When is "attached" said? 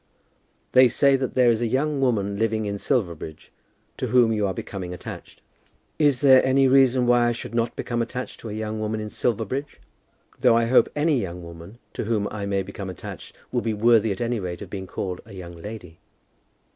4.95-5.43, 8.01-8.39, 12.89-13.35